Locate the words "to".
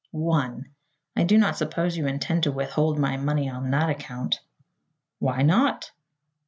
2.45-2.51